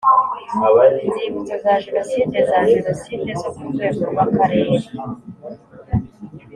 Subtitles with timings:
[1.05, 4.77] Inzibutso za Jenoside za Jenoside zo ku rwego rw Akarere